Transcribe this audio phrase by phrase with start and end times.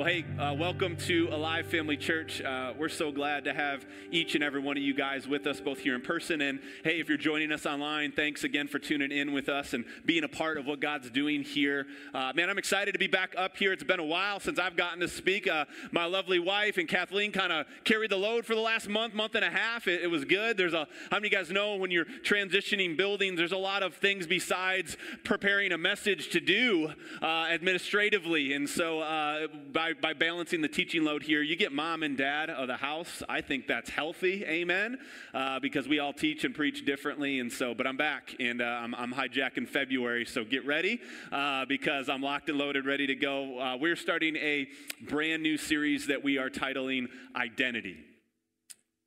[0.00, 2.40] Well, hey, uh, welcome to Alive Family Church.
[2.40, 5.60] Uh, we're so glad to have each and every one of you guys with us,
[5.60, 9.12] both here in person and hey, if you're joining us online, thanks again for tuning
[9.12, 11.86] in with us and being a part of what God's doing here.
[12.14, 13.74] Uh, man, I'm excited to be back up here.
[13.74, 15.46] It's been a while since I've gotten to speak.
[15.46, 19.12] Uh, my lovely wife and Kathleen kind of carried the load for the last month,
[19.12, 19.86] month and a half.
[19.86, 20.56] It, it was good.
[20.56, 23.82] There's a how many of you guys know when you're transitioning buildings, there's a lot
[23.82, 29.46] of things besides preparing a message to do uh, administratively, and so uh,
[29.94, 33.22] by, by balancing the teaching load here, you get mom and dad of the house.
[33.28, 34.98] I think that's healthy, amen,
[35.34, 37.40] uh, because we all teach and preach differently.
[37.40, 41.00] And so, but I'm back and uh, I'm, I'm, hijacking February, so get ready
[41.32, 43.58] uh, because I'm locked and loaded, ready to go.
[43.58, 44.68] Uh, we're starting a
[45.08, 47.96] brand new series that we are titling Identity.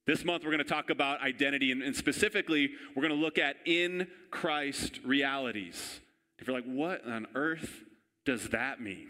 [0.06, 3.38] This month, we're going to talk about identity, and, and specifically, we're going to look
[3.38, 6.02] at in Christ realities.
[6.40, 7.84] If you're like, what on earth
[8.26, 9.10] does that mean?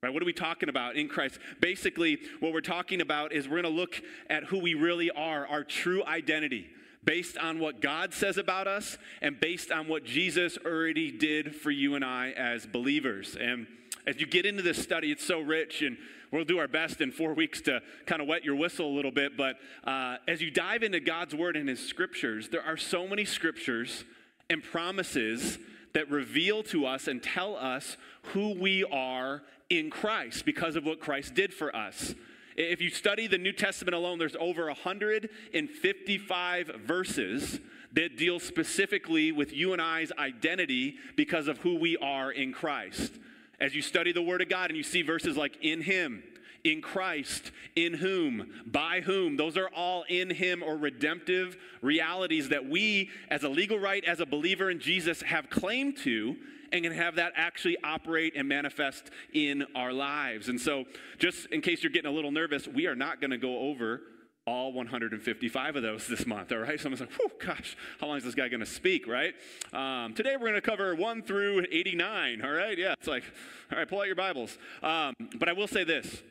[0.00, 0.12] Right?
[0.12, 1.40] What are we talking about in Christ?
[1.60, 5.44] Basically, what we're talking about is we're going to look at who we really are,
[5.48, 6.68] our true identity,
[7.02, 11.72] based on what God says about us and based on what Jesus already did for
[11.72, 13.36] you and I as believers.
[13.40, 13.66] And
[14.06, 15.96] as you get into this study, it's so rich, and
[16.30, 19.10] we'll do our best in four weeks to kind of wet your whistle a little
[19.10, 19.36] bit.
[19.36, 23.24] But uh, as you dive into God's word and his scriptures, there are so many
[23.24, 24.04] scriptures
[24.48, 25.58] and promises
[25.98, 27.96] that reveal to us and tell us
[28.32, 32.14] who we are in Christ because of what Christ did for us.
[32.56, 37.58] If you study the New Testament alone, there's over 155 verses
[37.94, 43.14] that deal specifically with you and I's identity because of who we are in Christ.
[43.58, 46.22] As you study the Word of God and you see verses like in Him,
[46.68, 49.36] in Christ, in whom, by whom.
[49.36, 54.20] Those are all in Him or redemptive realities that we, as a legal right, as
[54.20, 56.36] a believer in Jesus, have claim to
[56.70, 60.48] and can have that actually operate and manifest in our lives.
[60.48, 60.84] And so,
[61.18, 64.02] just in case you're getting a little nervous, we are not going to go over
[64.46, 66.80] all 155 of those this month, all right?
[66.80, 69.34] Someone's like, whew, gosh, how long is this guy going to speak, right?
[69.74, 72.78] Um, today we're going to cover 1 through 89, all right?
[72.78, 73.24] Yeah, it's like,
[73.70, 74.56] all right, pull out your Bibles.
[74.82, 76.22] Um, but I will say this.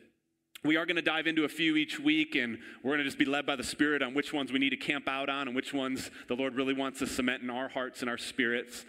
[0.64, 3.18] We are going to dive into a few each week, and we're going to just
[3.18, 5.54] be led by the Spirit on which ones we need to camp out on and
[5.54, 8.84] which ones the Lord really wants to cement in our hearts and our spirits.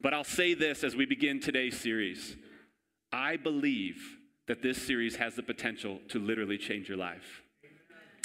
[0.00, 2.36] But I'll say this as we begin today's series
[3.10, 4.18] I believe
[4.48, 7.43] that this series has the potential to literally change your life.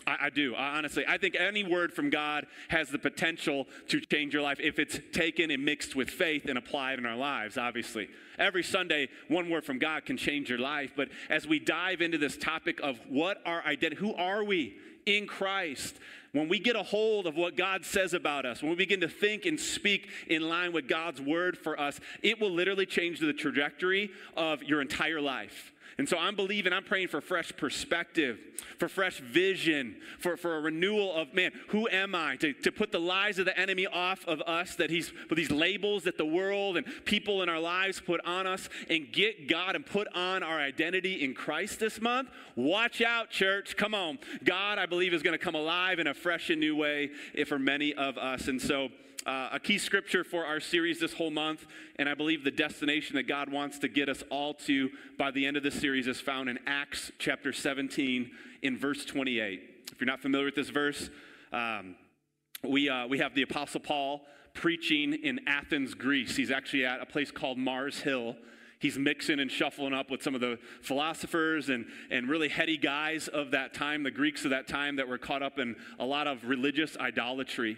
[0.09, 1.05] I, I, do, I, honestly.
[1.07, 4.99] I think any word from God has the potential to change your life if it's
[5.13, 8.09] taken and mixed with faith and applied in our lives, obviously.
[8.39, 10.93] Every Sunday, one word from God can change your life.
[10.95, 15.27] But as we dive into this topic of what our identity, who are we in
[15.27, 15.95] Christ?
[16.31, 19.07] When we get a hold of what God says about us, when we begin to
[19.07, 23.33] think and speak in line with God's word for us, it will literally change the
[23.33, 25.71] trajectory of your entire life.
[25.99, 28.39] And so I'm believing, I'm praying for fresh perspective,
[28.77, 32.37] for fresh vision, for, for a renewal of, man, who am I?
[32.37, 35.51] To, to put the lies of the enemy off of us, that he's put these
[35.51, 39.75] labels that the world and people in our lives put on us, and get God
[39.75, 42.29] and put on our identity in Christ this month.
[42.55, 43.75] Watch out, church.
[43.75, 44.19] Come on.
[44.45, 47.09] God, I believe, is going to come alive in a fresh and new way
[47.45, 48.47] for many of us.
[48.47, 48.87] And so,
[49.25, 51.65] uh, a key scripture for our series this whole month,
[51.97, 55.45] and I believe the destination that God wants to get us all to by the
[55.45, 58.31] end of this series is found in Acts chapter 17
[58.61, 59.61] in verse 28.
[59.91, 61.09] If you're not familiar with this verse,
[61.51, 61.95] um,
[62.63, 64.21] we, uh, we have the Apostle Paul
[64.53, 66.35] preaching in Athens, Greece.
[66.35, 68.37] He's actually at a place called Mars Hill.
[68.79, 73.27] He's mixing and shuffling up with some of the philosophers and, and really heady guys
[73.27, 76.27] of that time, the Greeks of that time that were caught up in a lot
[76.27, 77.77] of religious idolatry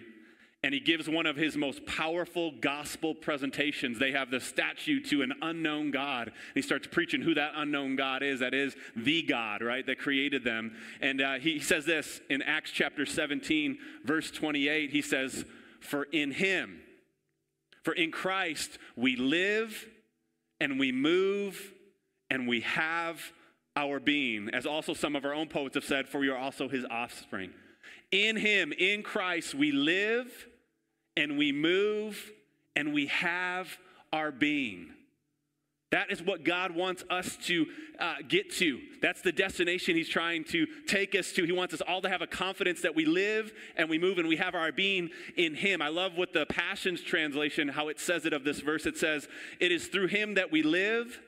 [0.64, 3.98] and he gives one of his most powerful gospel presentations.
[3.98, 6.28] They have the statue to an unknown God.
[6.28, 8.38] And he starts preaching who that unknown God is.
[8.40, 10.76] That is the God, right, that created them.
[11.00, 14.90] And uh, he says this in Acts chapter 17, verse 28.
[14.90, 15.44] He says,
[15.80, 16.80] For in him,
[17.82, 19.88] for in Christ, we live
[20.60, 21.72] and we move
[22.30, 23.20] and we have
[23.74, 24.48] our being.
[24.52, 27.50] As also some of our own poets have said, for we are also his offspring.
[28.12, 30.46] In him, in Christ, we live
[31.16, 32.32] and we move
[32.76, 33.68] and we have
[34.12, 34.92] our being.
[35.92, 37.66] That is what God wants us to
[37.98, 38.80] uh, get to.
[39.02, 41.44] That's the destination He's trying to take us to.
[41.44, 44.26] He wants us all to have a confidence that we live and we move and
[44.26, 45.82] we have our being in Him.
[45.82, 48.86] I love what the Passions translation, how it says it of this verse.
[48.86, 49.28] It says,
[49.60, 51.20] It is through Him that we live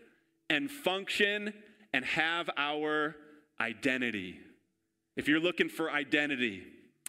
[0.49, 1.53] and function
[1.93, 3.17] and have our
[3.61, 4.41] identity.
[5.15, 6.63] If you're looking for identity,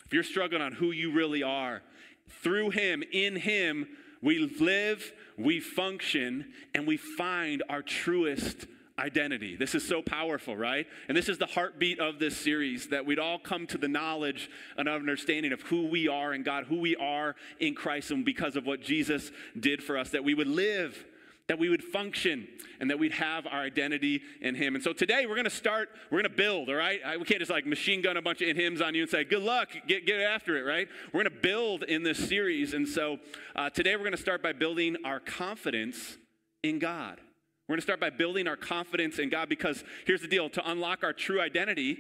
[0.06, 1.82] if you're struggling on who you really are,
[2.30, 3.88] through Him, in Him,
[4.22, 8.68] we live, we function, and we find our truest
[8.98, 9.56] identity.
[9.56, 10.88] This is so powerful, right?
[11.08, 14.50] And this is the heartbeat of this series that we'd all come to the knowledge
[14.78, 18.56] and understanding of who we are in God, who we are in Christ, and because
[18.56, 21.06] of what Jesus did for us, that we would live
[21.48, 22.48] that we would function
[22.80, 24.76] and that we'd have our identity in him.
[24.76, 27.00] And so today we're going to start, we're going to build, all right?
[27.20, 29.24] We can't just like machine gun a bunch of in hymns on you and say,
[29.24, 30.88] good luck, get, get after it, right?
[31.14, 32.74] We're going to build in this series.
[32.74, 33.20] And so
[33.56, 36.18] uh, today we're going to start by building our confidence
[36.64, 37.20] in God.
[37.68, 40.70] We're going to start by building our confidence in God because here's the deal to
[40.70, 41.98] unlock our true identity,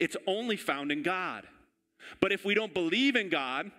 [0.00, 1.46] it's only found in God.
[2.20, 3.70] But if we don't believe in God,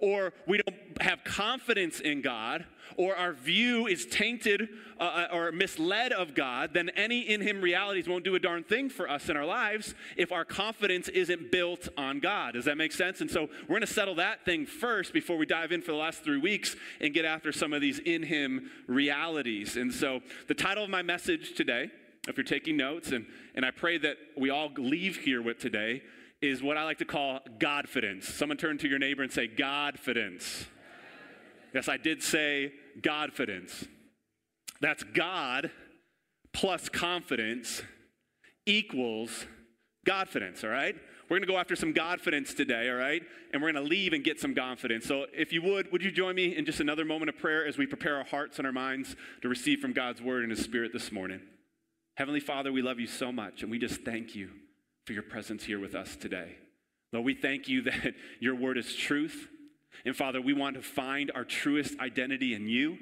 [0.00, 2.64] or we don't have confidence in God,
[2.96, 4.68] or our view is tainted
[4.98, 8.64] uh, uh, or misled of God, then any in Him realities won't do a darn
[8.64, 12.54] thing for us in our lives if our confidence isn't built on God.
[12.54, 13.20] Does that make sense?
[13.20, 15.98] And so we're going to settle that thing first before we dive in for the
[15.98, 19.76] last three weeks and get after some of these in Him realities.
[19.76, 21.90] And so the title of my message today,
[22.28, 26.02] if you're taking notes, and, and I pray that we all leave here with today,
[26.42, 28.24] is what I like to call Godfidence.
[28.24, 30.64] Someone turn to your neighbor and say, Godfidence.
[31.74, 33.86] Yes, I did say Godfidence.
[34.80, 35.70] That's God
[36.52, 37.82] plus confidence
[38.66, 39.46] equals
[40.06, 40.96] Godfidence, all right?
[41.28, 43.22] We're going to go after some Godfidence today, all right?
[43.52, 45.04] And we're going to leave and get some confidence.
[45.04, 47.78] So if you would, would you join me in just another moment of prayer as
[47.78, 50.92] we prepare our hearts and our minds to receive from God's word and his spirit
[50.92, 51.40] this morning?
[52.16, 54.50] Heavenly Father, we love you so much, and we just thank you
[55.04, 56.56] for your presence here with us today.
[57.12, 59.48] Lord, we thank you that your word is truth.
[60.04, 62.98] And Father, we want to find our truest identity in you.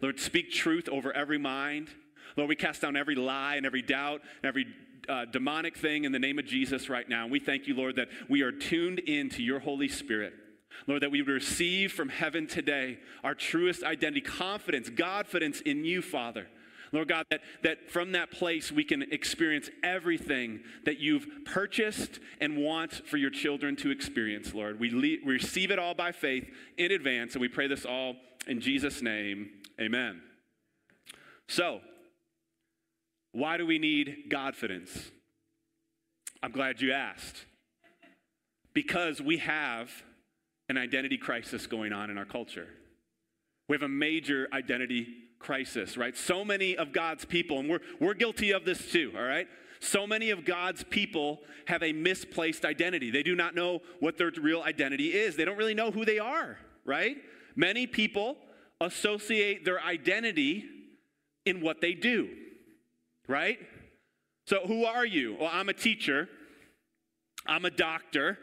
[0.00, 1.88] Lord, speak truth over every mind.
[2.36, 4.66] Lord, we cast down every lie and every doubt and every
[5.08, 7.24] uh, demonic thing in the name of Jesus right now.
[7.24, 10.34] And we thank you, Lord, that we are tuned into your Holy Spirit.
[10.86, 16.02] Lord, that we would receive from heaven today our truest identity, confidence, Godfidence in you,
[16.02, 16.48] Father.
[16.92, 22.58] Lord God, that, that from that place we can experience everything that you've purchased and
[22.58, 24.78] want for your children to experience, Lord.
[24.78, 28.16] We, le- we receive it all by faith in advance, and we pray this all
[28.46, 29.50] in Jesus' name.
[29.80, 30.20] Amen.
[31.48, 31.80] So,
[33.32, 35.10] why do we need Godfidence?
[36.42, 37.46] I'm glad you asked.
[38.74, 39.90] Because we have
[40.68, 42.68] an identity crisis going on in our culture.
[43.68, 45.06] We have a major identity
[45.42, 46.16] crisis, right?
[46.16, 49.48] So many of God's people, and we're, we're guilty of this too, all right?
[49.80, 53.10] So many of God's people have a misplaced identity.
[53.10, 56.18] They do not know what their real identity is, they don't really know who they
[56.18, 57.16] are, right?
[57.56, 58.36] Many people
[58.80, 60.64] associate their identity
[61.44, 62.28] in what they do,
[63.28, 63.58] right?
[64.46, 65.36] So, who are you?
[65.38, 66.28] Well, I'm a teacher,
[67.46, 68.38] I'm a doctor,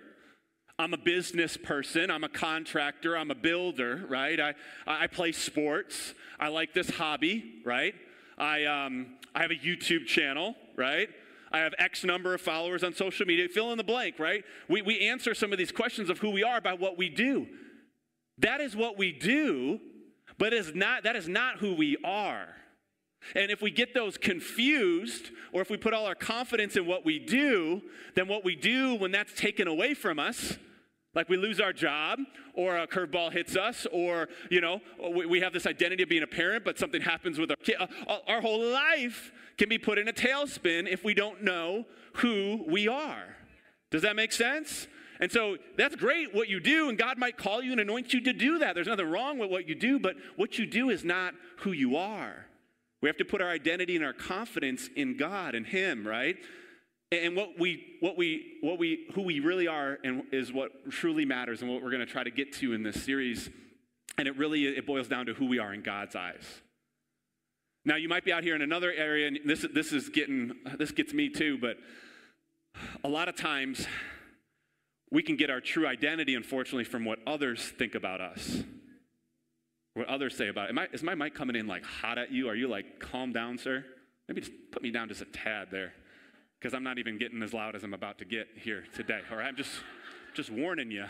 [0.79, 4.39] I'm a business person, I'm a contractor, I'm a builder, right?
[4.39, 4.53] I,
[4.87, 7.93] I play sports, I like this hobby, right?
[8.37, 11.09] I, um, I have a YouTube channel, right?
[11.51, 13.49] I have X number of followers on social media.
[13.49, 14.45] Fill in the blank, right?
[14.69, 17.47] We, we answer some of these questions of who we are by what we do.
[18.37, 19.81] That is what we do,
[20.37, 22.47] but is not, that is not who we are.
[23.35, 27.03] And if we get those confused, or if we put all our confidence in what
[27.03, 27.81] we do,
[28.15, 30.57] then what we do when that's taken away from us
[31.15, 32.19] like we lose our job,
[32.53, 34.79] or a curveball hits us, or, you know,
[35.27, 37.77] we have this identity of being a parent, but something happens with our kid.
[37.79, 41.85] Uh, our whole life can be put in a tailspin if we don't know
[42.17, 43.35] who we are.
[43.91, 44.87] Does that make sense?
[45.19, 48.21] And so that's great what you do, and God might call you and anoint you
[48.21, 48.75] to do that.
[48.75, 51.97] There's nothing wrong with what you do, but what you do is not who you
[51.97, 52.45] are.
[53.01, 56.37] We have to put our identity and our confidence in God and Him, right?
[57.11, 61.25] And what we, what we, what we, who we really are and is what truly
[61.25, 63.49] matters and what we're going to try to get to in this series.
[64.19, 66.44] And it really, it boils down to who we are in God's eyes.
[67.83, 70.92] Now, you might be out here in another area, and this, this is getting, this
[70.92, 71.78] gets me too, but
[73.04, 73.87] a lot of times
[75.11, 78.63] we can get our true identity, unfortunately, from what others think about us.
[79.95, 80.78] What others say about it.
[80.78, 82.49] I, is my mic coming in like hot at you?
[82.49, 83.83] Are you like, calm down, sir?
[84.28, 85.94] Maybe just put me down just a tad there
[86.59, 89.21] because I'm not even getting as loud as I'm about to get here today.
[89.31, 89.71] All right, I'm just
[90.33, 91.06] just warning you.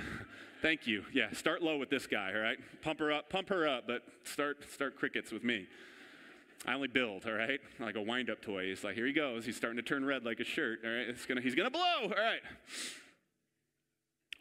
[0.62, 1.04] Thank you.
[1.14, 2.34] Yeah, start low with this guy.
[2.34, 5.68] All right, pump her up, pump her up, but start start crickets with me.
[6.66, 7.26] I only build.
[7.26, 8.66] All right, like a wind-up toy.
[8.66, 9.46] He's like, here he goes.
[9.46, 10.80] He's starting to turn red like a shirt.
[10.84, 12.04] All right, it's gonna he's gonna blow.
[12.04, 12.42] All right.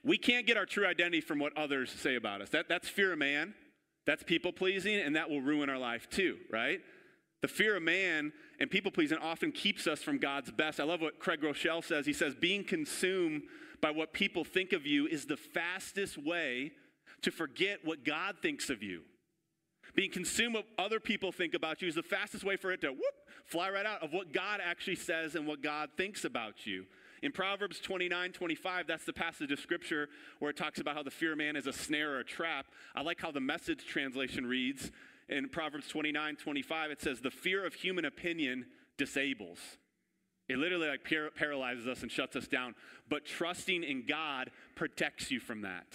[0.05, 2.51] We can't get our true identity from what others say about us.
[2.51, 3.53] That, that's fear of man.
[4.07, 6.81] That's people pleasing, and that will ruin our life too, right?
[7.41, 10.81] The fear of man and people pleasing often keeps us from God's best.
[10.81, 12.07] I love what Craig Groeschel says.
[12.07, 13.43] He says, being consumed
[13.81, 16.73] by what people think of you is the fastest way
[17.23, 19.03] to forget what God thinks of you.
[19.95, 22.89] Being consumed what other people think about you is the fastest way for it to
[22.89, 23.15] whoop,
[23.47, 26.87] fly right out of what God actually says and what God thinks about you.
[27.23, 31.11] In Proverbs 29 25, that's the passage of scripture where it talks about how the
[31.11, 32.67] fear of man is a snare or a trap.
[32.95, 34.93] I like how the message translation reads.
[35.29, 38.67] In Proverbs 29 25, it says, The fear of human opinion
[38.97, 39.59] disables.
[40.49, 42.75] It literally like par- paralyzes us and shuts us down.
[43.09, 45.87] But trusting in God protects you from that.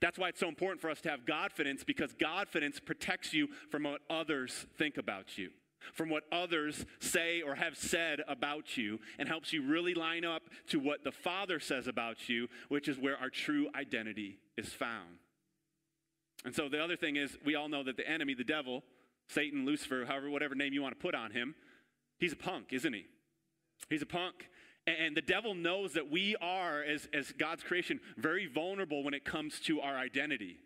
[0.00, 3.82] That's why it's so important for us to have Godfidence because Godfidence protects you from
[3.82, 5.50] what others think about you,
[5.92, 10.42] from what others say or have said about you, and helps you really line up
[10.68, 15.18] to what the Father says about you, which is where our true identity is found.
[16.44, 18.82] And so the other thing is, we all know that the enemy, the devil,
[19.28, 21.54] Satan, Lucifer, however, whatever name you want to put on him,
[22.18, 23.06] he's a punk, isn't he?
[23.88, 24.48] He's a punk.
[24.86, 29.24] And the devil knows that we are, as, as God's creation, very vulnerable when it
[29.24, 30.56] comes to our identity.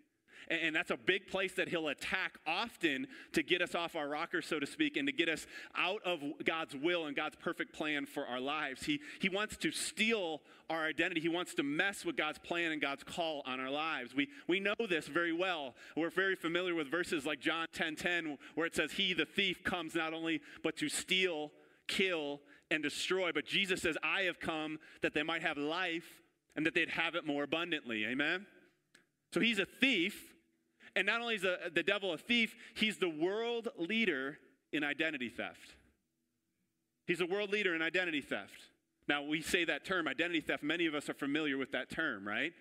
[0.49, 4.43] And that's a big place that he'll attack often to get us off our rocker,
[4.43, 5.47] so to speak, and to get us
[5.77, 8.85] out of God's will and God's perfect plan for our lives.
[8.85, 11.21] He, he wants to steal our identity.
[11.21, 14.15] He wants to mess with God's plan and God's call on our lives.
[14.15, 15.75] We, we know this very well.
[15.97, 19.63] We're very familiar with verses like John 10 10, where it says, He, the thief,
[19.63, 21.53] comes not only but to steal,
[21.87, 23.33] kill, and destroy.
[23.33, 26.23] But Jesus says, I have come that they might have life
[26.57, 28.05] and that they'd have it more abundantly.
[28.07, 28.47] Amen?
[29.33, 30.34] So he's a thief.
[30.97, 34.39] And not only is the, the devil a thief, he's the world leader
[34.73, 35.75] in identity theft.
[37.07, 38.71] He's a world leader in identity theft.
[39.09, 40.63] Now, we say that term, identity theft.
[40.63, 42.53] Many of us are familiar with that term, right?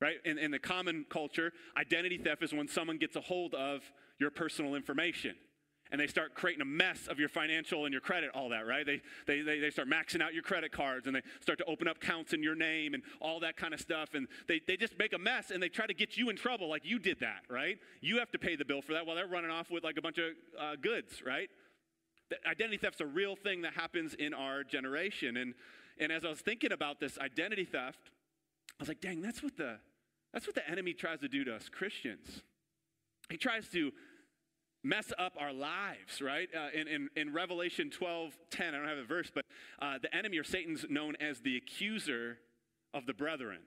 [0.00, 0.16] Right?
[0.24, 3.82] In, in the common culture, identity theft is when someone gets a hold of
[4.18, 5.34] your personal information
[5.92, 8.86] and they start creating a mess of your financial and your credit, all that, right?
[8.86, 11.86] They, they, they, they start maxing out your credit cards and they start to open
[11.86, 14.14] up counts in your name and all that kind of stuff.
[14.14, 16.70] And they, they just make a mess and they try to get you in trouble
[16.70, 17.76] like you did that, right?
[18.00, 20.02] You have to pay the bill for that while they're running off with like a
[20.02, 21.50] bunch of uh, goods, right?
[22.46, 25.36] Identity theft's a real thing that happens in our generation.
[25.36, 25.52] And,
[25.98, 28.10] and as I was thinking about this identity theft,
[28.80, 29.76] I was like, dang, that's what the,
[30.32, 32.40] that's what the enemy tries to do to us Christians.
[33.28, 33.92] He tries to
[34.82, 36.48] mess up our lives, right?
[36.54, 39.44] Uh, in, in, in, Revelation 12 10, I don't have a verse, but
[39.80, 42.38] uh, the enemy or Satan's known as the accuser
[42.92, 43.60] of the brethren.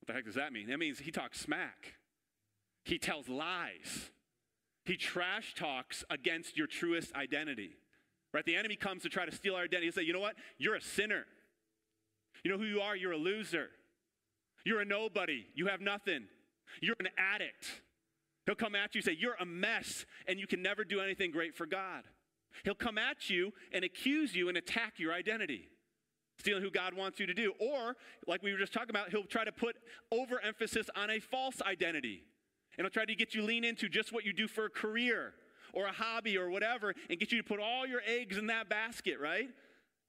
[0.00, 0.68] What the heck does that mean?
[0.68, 1.94] That means he talks smack,
[2.84, 4.10] he tells lies,
[4.84, 7.76] he trash talks against your truest identity,
[8.32, 8.44] right?
[8.44, 10.34] The enemy comes to try to steal our identity and say, you know what?
[10.58, 11.24] You're a sinner.
[12.42, 12.94] You know who you are?
[12.94, 13.68] You're a loser.
[14.64, 15.46] You're a nobody.
[15.54, 16.24] You have nothing.
[16.82, 17.80] You're an addict.
[18.46, 21.30] He'll come at you and say, You're a mess and you can never do anything
[21.30, 22.04] great for God.
[22.62, 25.68] He'll come at you and accuse you and attack your identity,
[26.38, 27.52] stealing who God wants you to do.
[27.58, 27.96] Or,
[28.26, 29.76] like we were just talking about, he'll try to put
[30.12, 32.22] overemphasis on a false identity.
[32.76, 35.32] And he'll try to get you lean into just what you do for a career
[35.72, 38.68] or a hobby or whatever and get you to put all your eggs in that
[38.68, 39.48] basket, right?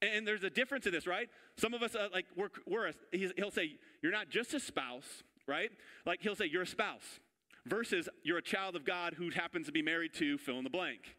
[0.02, 1.28] And there's a difference in this, right?
[1.56, 5.22] Some of us, uh, like, we're, we're a, he'll say, You're not just a spouse,
[5.48, 5.70] right?
[6.04, 7.20] Like, he'll say, You're a spouse
[7.66, 10.70] versus you're a child of God who happens to be married to fill in the
[10.70, 11.16] blank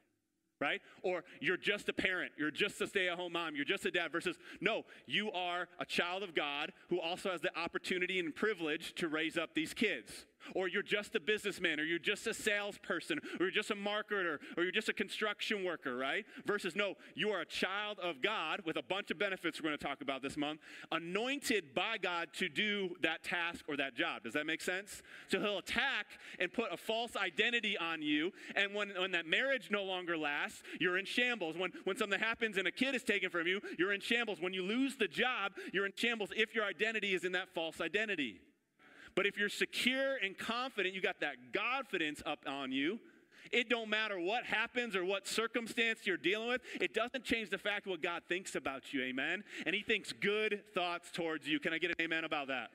[0.59, 0.81] right?
[1.03, 3.91] Or you're just a parent, you're just a stay at home mom, you're just a
[3.91, 8.35] dad, versus no, you are a child of God who also has the opportunity and
[8.35, 10.25] privilege to raise up these kids
[10.55, 14.37] or you're just a businessman, or you're just a salesperson, or you're just a marketer,
[14.55, 16.25] or you're just a construction worker, right?
[16.45, 19.77] Versus, no, you are a child of God with a bunch of benefits we're going
[19.77, 24.23] to talk about this month, anointed by God to do that task or that job.
[24.23, 25.01] Does that make sense?
[25.29, 26.07] So he'll attack
[26.39, 30.63] and put a false identity on you, and when, when that marriage no longer lasts,
[30.79, 31.57] you're in shambles.
[31.57, 34.39] When, when something happens and a kid is taken from you, you're in shambles.
[34.39, 37.81] When you lose the job, you're in shambles if your identity is in that false
[37.81, 38.39] identity.
[39.17, 42.99] But if you're secure and confident, you got that confidence up on you,
[43.51, 46.61] it don't matter what happens or what circumstance you're dealing with.
[46.79, 49.01] It doesn't change the fact what God thinks about you.
[49.01, 49.43] Amen.
[49.65, 51.59] And he thinks good thoughts towards you.
[51.59, 52.69] Can I get an amen about that?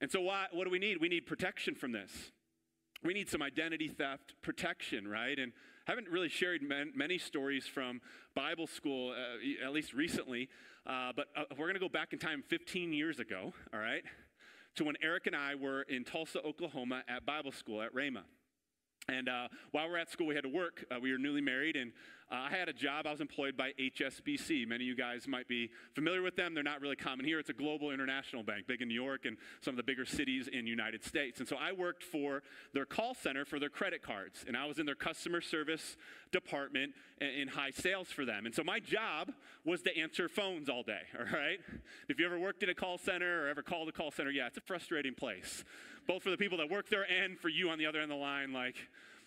[0.00, 1.00] And so why, what do we need?
[1.00, 2.12] We need protection from this.
[3.02, 5.36] We need some identity theft protection, right?
[5.40, 5.50] And
[5.88, 6.62] I haven't really shared
[6.94, 8.00] many stories from
[8.36, 10.48] Bible school, uh, at least recently,
[10.86, 14.04] uh, but uh, we're going to go back in time 15 years ago, all right?
[14.76, 18.22] To when Eric and I were in Tulsa, Oklahoma at Bible school at Rhema.
[19.08, 20.84] And uh, while we are at school, we had to work.
[20.90, 21.92] Uh, we were newly married, and
[22.32, 23.06] uh, I had a job.
[23.06, 24.66] I was employed by HSBC.
[24.66, 26.54] Many of you guys might be familiar with them.
[26.54, 27.38] They're not really common here.
[27.38, 30.48] It's a global international bank, big in New York and some of the bigger cities
[30.48, 31.38] in United States.
[31.38, 32.42] And so I worked for
[32.72, 35.98] their call center for their credit cards, and I was in their customer service
[36.32, 38.46] department in high sales for them.
[38.46, 39.30] And so my job
[39.64, 41.60] was to answer phones all day, all right?
[42.08, 44.46] If you ever worked in a call center or ever called a call center, yeah,
[44.46, 45.62] it's a frustrating place,
[46.06, 48.18] both for the people that work there and for you on the other end of
[48.18, 48.52] the line.
[48.52, 48.76] Like,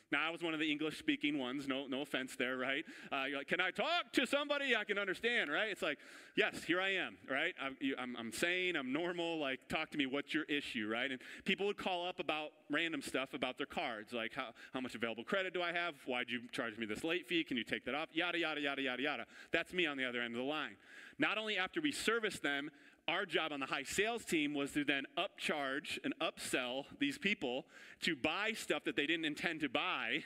[0.10, 2.86] Now, I was one of the English speaking ones, no, no offense there, right?
[3.12, 5.70] Uh, you're like, can I talk to somebody I can understand, right?
[5.70, 5.98] It's like,
[6.38, 7.54] yes, here I am, right?
[7.62, 11.12] I'm, I'm, I'm sane, I'm normal, like, talk to me, what's your issue, right?
[11.12, 14.96] And people would call up about random stuff about their cards, like, how, how much
[14.96, 15.96] available credit do I have?
[16.06, 17.44] Why'd you charge me this late fee?
[17.44, 18.08] Can you take that off?
[18.14, 19.26] Yada, yada, yada, yada, yada.
[19.52, 20.78] That's me on the other end of the line.
[21.20, 22.70] Not only after we service them,
[23.08, 27.66] our job on the high sales team was to then upcharge and upsell these people
[28.02, 30.24] to buy stuff that they didn't intend to buy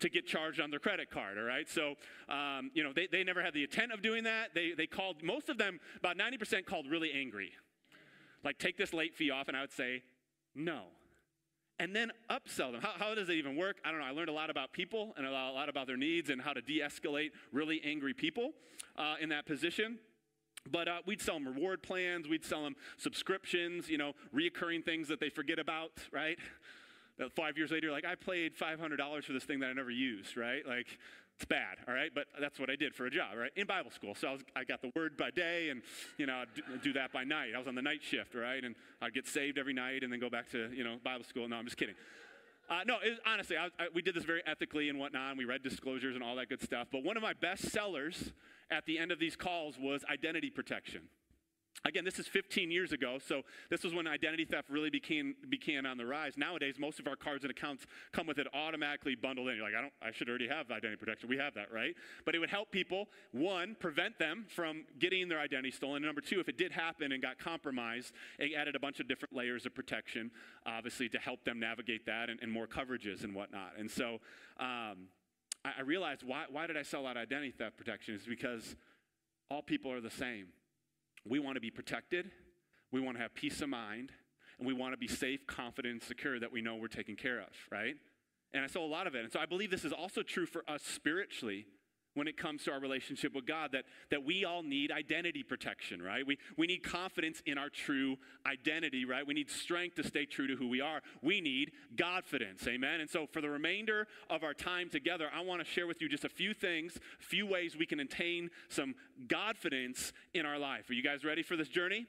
[0.00, 1.68] to get charged on their credit card, all right?
[1.68, 1.94] So,
[2.28, 4.54] um, you know, they, they never had the intent of doing that.
[4.54, 7.52] They, they called, most of them, about 90% called really angry.
[8.44, 10.02] Like, take this late fee off, and I would say,
[10.54, 10.82] no.
[11.78, 12.80] And then upsell them.
[12.80, 13.76] How, how does it even work?
[13.84, 14.06] I don't know.
[14.06, 16.62] I learned a lot about people and a lot about their needs and how to
[16.62, 18.52] de escalate really angry people
[18.96, 19.98] uh, in that position.
[20.70, 25.08] But uh, we'd sell them reward plans, we'd sell them subscriptions, you know, reoccurring things
[25.08, 26.38] that they forget about, right?
[27.18, 30.36] That five years later, like, I played $500 for this thing that I never used,
[30.36, 30.66] right?
[30.66, 30.86] Like,
[31.36, 32.10] it's bad, all right?
[32.14, 33.50] But that's what I did for a job, right?
[33.56, 34.14] In Bible school.
[34.14, 35.82] So I, was, I got the word by day and,
[36.16, 37.50] you know, I'd do, that by night.
[37.54, 38.64] I was on the night shift, right?
[38.64, 41.46] And I'd get saved every night and then go back to, you know, Bible school.
[41.46, 41.94] No, I'm just kidding.
[42.70, 42.96] Uh, no,
[43.26, 46.24] honestly, I, I, we did this very ethically and whatnot, and we read disclosures and
[46.24, 46.88] all that good stuff.
[46.90, 48.32] But one of my best sellers
[48.70, 51.02] at the end of these calls was identity protection.
[51.84, 55.84] Again, this is 15 years ago, so this was when identity theft really became began
[55.84, 56.32] on the rise.
[56.36, 59.56] Nowadays, most of our cards and accounts come with it automatically bundled in.
[59.56, 61.28] You're like, I don't, I should already have identity protection.
[61.28, 61.94] We have that, right?
[62.24, 65.96] But it would help people one prevent them from getting their identity stolen.
[65.96, 69.06] And number two, if it did happen and got compromised, it added a bunch of
[69.06, 70.30] different layers of protection,
[70.64, 73.72] obviously, to help them navigate that and, and more coverages and whatnot.
[73.78, 74.18] And so,
[74.58, 75.08] um,
[75.66, 78.14] I, I realized why why did I sell out identity theft protection?
[78.14, 78.76] Is because
[79.50, 80.46] all people are the same.
[81.28, 82.30] We want to be protected,
[82.92, 84.12] we want to have peace of mind,
[84.58, 87.40] and we want to be safe, confident, and secure that we know we're taken care
[87.40, 87.96] of, right?
[88.52, 89.24] And I saw a lot of it.
[89.24, 91.66] And so I believe this is also true for us spiritually
[92.16, 96.00] when it comes to our relationship with God that, that we all need identity protection,
[96.00, 96.26] right?
[96.26, 99.26] We, we need confidence in our true identity, right?
[99.26, 101.02] We need strength to stay true to who we are.
[101.22, 103.00] We need Godfidence, amen?
[103.00, 106.08] And so for the remainder of our time together, I want to share with you
[106.08, 108.94] just a few things, a few ways we can attain some
[109.26, 110.88] Godfidence in our life.
[110.88, 112.06] Are you guys ready for this journey?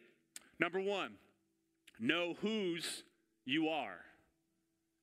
[0.58, 1.16] Number one,
[2.00, 3.04] know whose
[3.46, 4.00] you are.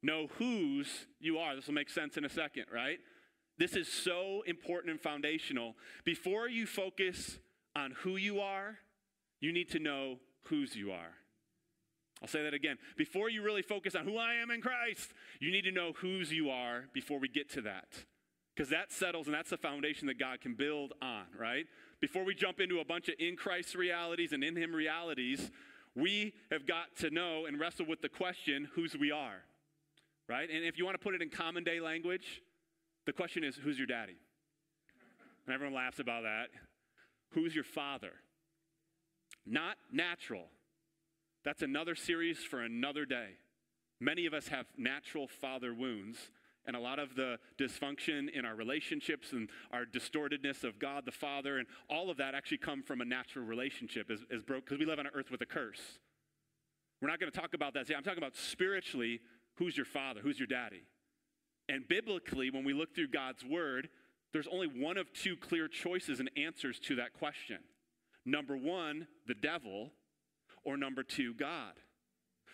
[0.03, 1.57] Know whose you are.
[1.57, 2.99] This will make sense in a second, right?
[3.59, 5.75] This is so important and foundational.
[6.05, 7.39] Before you focus
[7.77, 8.79] on who you are,
[9.41, 11.13] you need to know whose you are.
[12.23, 12.79] I'll say that again.
[12.97, 16.33] Before you really focus on who I am in Christ, you need to know whose
[16.33, 17.89] you are before we get to that.
[18.55, 21.67] Because that settles and that's the foundation that God can build on, right?
[22.01, 25.51] Before we jump into a bunch of in Christ realities and in Him realities,
[25.95, 29.43] we have got to know and wrestle with the question whose we are,
[30.29, 30.49] right?
[30.49, 32.43] And if you want to put it in common day language,
[33.07, 34.17] the question is, who's your daddy?
[35.47, 36.49] And everyone laughs about that.
[37.31, 38.13] Who's your father?
[39.47, 40.47] Not natural.
[41.45, 43.39] That's another series for another day.
[44.01, 46.31] Many of us have natural father wounds,
[46.67, 51.13] and a lot of the dysfunction in our relationships and our distortedness of God the
[51.13, 54.79] Father and all of that actually come from a natural relationship is, is broke because
[54.79, 55.99] we live on earth with a curse.
[57.03, 57.87] We're not going to talk about that.
[57.87, 59.21] See, I'm talking about spiritually,
[59.57, 60.21] who's your father?
[60.23, 60.85] Who's your daddy?
[61.69, 63.89] And biblically, when we look through God's word,
[64.33, 67.59] there's only one of two clear choices and answers to that question.
[68.27, 69.91] Number one, the devil,
[70.65, 71.75] or number two, God.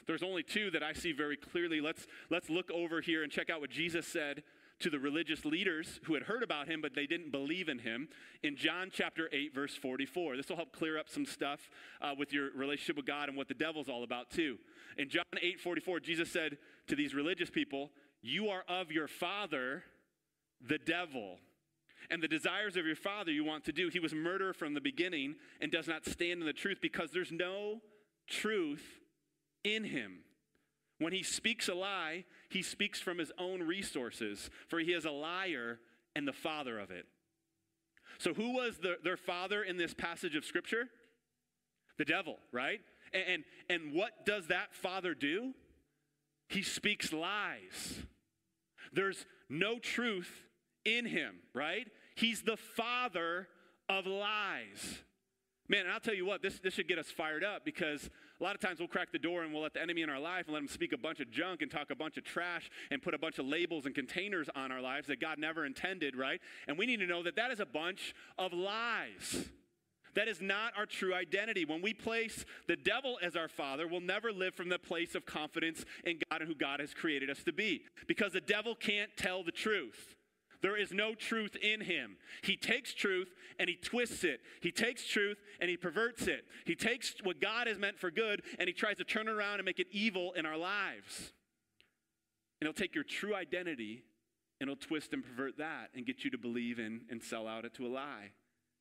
[0.07, 1.81] There's only two that I see very clearly.
[1.81, 4.43] Let's, let's look over here and check out what Jesus said
[4.81, 8.09] to the religious leaders who had heard about him, but they didn't believe in him
[8.43, 10.37] in John chapter 8, verse 44.
[10.37, 11.71] This will help clear up some stuff
[12.01, 14.59] uh, with your relationship with God and what the devil's all about, too.
[14.97, 16.57] In John 8, 44, Jesus said
[16.89, 17.91] to these religious people,
[18.23, 19.85] you are of your father,
[20.61, 21.39] the devil.
[22.11, 23.89] And the desires of your father you want to do.
[23.89, 27.31] He was murderer from the beginning and does not stand in the truth because there's
[27.31, 27.81] no
[28.27, 29.01] truth
[29.63, 30.21] in him.
[30.99, 35.11] When he speaks a lie, he speaks from his own resources, for he is a
[35.11, 35.79] liar
[36.15, 37.07] and the father of it.
[38.19, 40.89] So, who was the, their father in this passage of Scripture?
[41.97, 42.81] The devil, right?
[43.15, 45.55] And, and, and what does that father do?
[46.51, 48.03] He speaks lies.
[48.93, 50.45] There's no truth
[50.85, 51.87] in him, right?
[52.17, 53.47] He's the father
[53.89, 55.05] of lies.
[55.69, 58.11] Man, and I'll tell you what, this, this should get us fired up because
[58.41, 60.19] a lot of times we'll crack the door and we'll let the enemy in our
[60.19, 62.69] life and let him speak a bunch of junk and talk a bunch of trash
[62.91, 66.17] and put a bunch of labels and containers on our lives that God never intended,
[66.17, 66.41] right?
[66.67, 69.51] And we need to know that that is a bunch of lies.
[70.15, 71.65] That is not our true identity.
[71.65, 75.27] When we place the devil as our father, we'll never live from the place of
[75.27, 77.83] confidence in God and who God has created us to be.
[78.07, 80.17] Because the devil can't tell the truth.
[80.63, 82.17] There is no truth in him.
[82.43, 84.41] He takes truth and he twists it.
[84.61, 86.45] He takes truth and he perverts it.
[86.67, 89.61] He takes what God has meant for good and he tries to turn it around
[89.61, 91.33] and make it evil in our lives.
[92.61, 94.03] And he'll take your true identity
[94.61, 97.65] and he'll twist and pervert that and get you to believe in and sell out
[97.65, 98.33] it to a lie.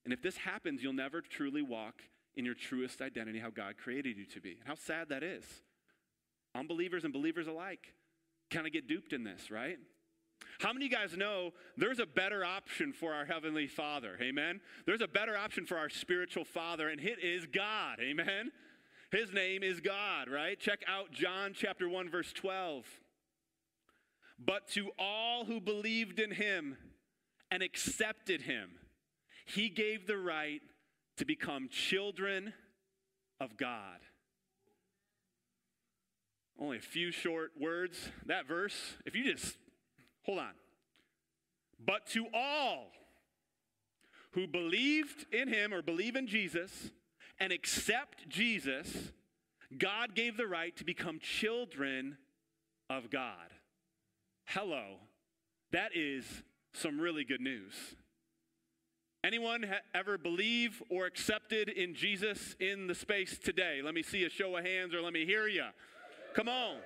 [0.09, 2.01] And if this happens, you'll never truly walk
[2.35, 4.57] in your truest identity, how God created you to be.
[4.59, 5.43] And how sad that is.
[6.55, 7.93] Unbelievers and believers alike
[8.49, 9.77] kind of get duped in this, right?
[10.61, 14.17] How many of you guys know there's a better option for our Heavenly Father?
[14.19, 14.61] Amen?
[14.87, 17.99] There's a better option for our spiritual Father, and it is God.
[17.99, 18.51] Amen?
[19.11, 20.59] His name is God, right?
[20.59, 22.83] Check out John chapter 1, verse 12.
[24.43, 26.77] But to all who believed in him
[27.51, 28.71] and accepted him,
[29.49, 30.61] he gave the right
[31.17, 32.53] to become children
[33.39, 33.99] of God.
[36.59, 38.09] Only a few short words.
[38.25, 39.57] That verse, if you just
[40.23, 40.53] hold on.
[41.83, 42.91] But to all
[44.31, 46.91] who believed in him or believe in Jesus
[47.39, 49.11] and accept Jesus,
[49.77, 52.17] God gave the right to become children
[52.89, 53.49] of God.
[54.45, 54.97] Hello.
[55.71, 56.25] That is
[56.73, 57.73] some really good news.
[59.29, 63.79] Anyone ha- ever believe or accepted in Jesus in the space today?
[63.79, 65.65] Let me see a show of hands or let me hear you.
[66.33, 66.77] Come on.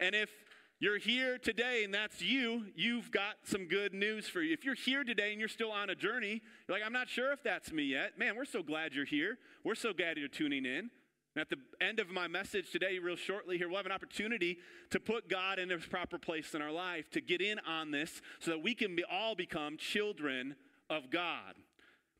[0.00, 0.30] And if
[0.78, 4.52] you're here today and that's you, you've got some good news for you.
[4.52, 7.32] If you're here today and you're still on a journey, you're like, I'm not sure
[7.32, 8.16] if that's me yet.
[8.16, 9.36] Man, we're so glad you're here.
[9.64, 10.90] We're so glad you're tuning in.
[11.34, 14.58] And at the end of my message today, real shortly here, we'll have an opportunity
[14.90, 18.22] to put God in his proper place in our life, to get in on this
[18.38, 20.54] so that we can be, all become children
[20.88, 21.56] of God.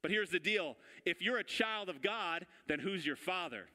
[0.02, 3.66] But here's the deal if you're a child of God, then who's your father?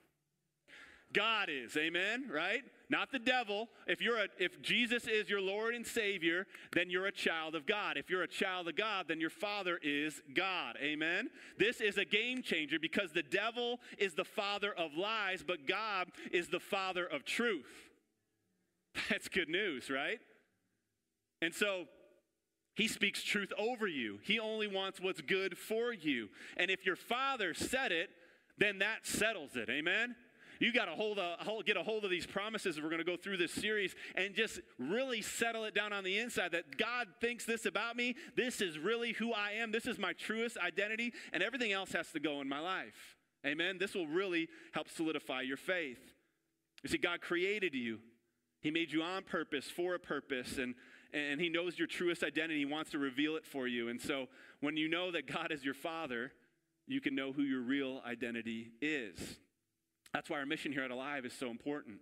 [1.13, 2.61] God is, amen, right?
[2.89, 3.69] Not the devil.
[3.87, 7.65] If you're a, if Jesus is your Lord and Savior, then you're a child of
[7.65, 7.95] God.
[7.97, 10.75] If you're a child of God, then your father is God.
[10.81, 11.29] Amen.
[11.57, 16.09] This is a game changer because the devil is the father of lies, but God
[16.31, 17.89] is the father of truth.
[19.09, 20.19] That's good news, right?
[21.41, 21.85] And so
[22.75, 24.19] he speaks truth over you.
[24.23, 26.29] He only wants what's good for you.
[26.57, 28.09] And if your father said it,
[28.57, 29.69] then that settles it.
[29.69, 30.15] Amen?
[30.59, 32.79] You got to get a hold of these promises.
[32.79, 36.17] We're going to go through this series and just really settle it down on the
[36.17, 38.15] inside that God thinks this about me.
[38.37, 39.73] This is really who I am.
[39.73, 43.17] This is my truest identity, and everything else has to go in my life.
[43.45, 43.77] Amen?
[43.77, 45.99] This will really help solidify your faith.
[46.83, 47.99] You see, God created you,
[48.61, 50.73] He made you on purpose, for a purpose, and
[51.15, 52.59] and he knows your truest identity.
[52.59, 53.87] He wants to reveal it for you.
[53.87, 54.27] And so
[54.59, 56.33] when you know that God is your father,
[56.87, 59.17] you can know who your real identity is.
[60.13, 61.99] That's why our mission here at Alive is so important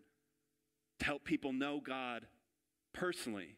[0.99, 2.25] to help people know God
[2.93, 3.55] personally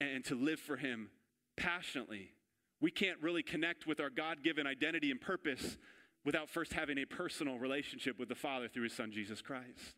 [0.00, 1.10] and to live for him
[1.56, 2.32] passionately.
[2.80, 5.78] We can't really connect with our God given identity and purpose
[6.24, 9.96] without first having a personal relationship with the Father through his Son, Jesus Christ.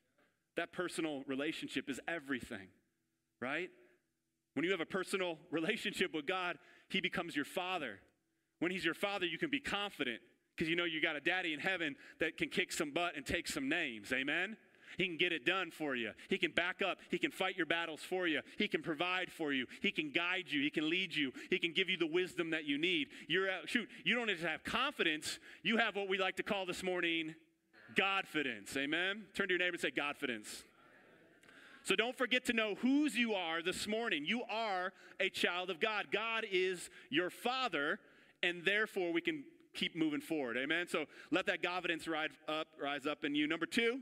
[0.57, 2.69] That personal relationship is everything,
[3.41, 3.71] right?
[4.55, 8.01] When you have a personal relationship with God, He becomes your Father.
[8.61, 10.21] When He's your Father, you can be confident
[10.57, 13.27] because you know you got a daddy in heaven that can kick some butt and
[13.27, 14.13] take some names.
[14.13, 14.57] Amen?
[14.97, 16.13] He can get it done for you.
[16.29, 16.99] He can back up.
[17.11, 18.41] He can fight your battles for you.
[18.59, 19.67] He can provide for you.
[19.83, 20.63] He can guide you.
[20.63, 21.33] He can lead you.
[21.51, 23.09] He can give you the wisdom that you need.
[23.29, 26.67] You're uh, shoot, you don't just have confidence, you have what we like to call
[26.67, 27.35] this morning
[27.97, 28.77] Godfidence.
[28.77, 29.25] Amen?
[29.35, 30.65] Turn to your neighbor and say Godfidence.
[31.85, 34.25] So don't forget to know whose you are this morning.
[34.25, 36.07] You are a child of God.
[36.11, 37.99] God is your father,
[38.43, 39.45] and therefore we can
[39.75, 40.57] keep moving forward.
[40.57, 40.87] Amen.
[40.89, 43.47] So let that confidence rise up, rise up in you.
[43.47, 44.01] Number two,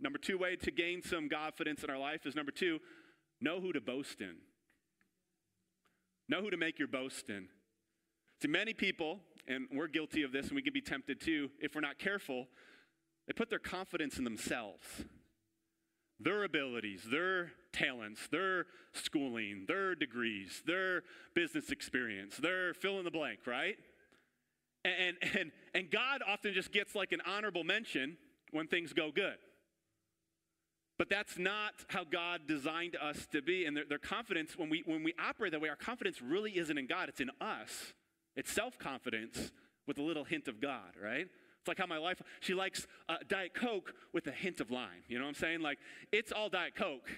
[0.00, 2.80] number two way to gain some confidence in our life is number two,
[3.40, 4.34] know who to boast in.
[6.28, 7.46] Know who to make your boast in.
[8.42, 11.76] See, many people, and we're guilty of this, and we can be tempted too, if
[11.76, 12.48] we're not careful,
[13.28, 15.04] they put their confidence in themselves
[16.20, 21.02] their abilities, their talents, their schooling, their degrees, their
[21.34, 23.76] business experience, their fill in the blank, right?
[24.84, 28.16] And, and, and God often just gets like an honorable mention
[28.52, 29.36] when things go good.
[30.98, 33.64] But that's not how God designed us to be.
[33.64, 36.76] And their, their confidence, when we, when we operate that way, our confidence really isn't
[36.76, 37.94] in God, it's in us.
[38.36, 39.50] It's self confidence
[39.86, 41.26] with a little hint of God, right?
[41.60, 45.04] It's like how my wife, she likes uh, Diet Coke with a hint of lime.
[45.08, 45.60] You know what I'm saying?
[45.60, 45.78] Like,
[46.10, 47.10] it's all Diet Coke,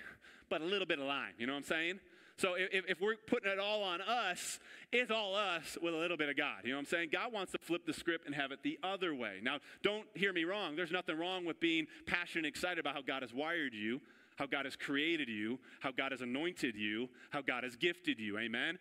[0.50, 1.34] but a little bit of lime.
[1.38, 2.00] You know what I'm saying?
[2.38, 4.58] So if, if we're putting it all on us,
[4.90, 6.62] it's all us with a little bit of God.
[6.64, 7.10] You know what I'm saying?
[7.12, 9.38] God wants to flip the script and have it the other way.
[9.42, 10.74] Now, don't hear me wrong.
[10.74, 14.00] There's nothing wrong with being passionate and excited about how God has wired you,
[14.36, 18.38] how God has created you, how God has anointed you, how God has gifted you.
[18.38, 18.78] Amen?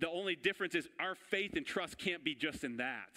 [0.00, 3.10] The only difference is our faith and trust can't be just in that.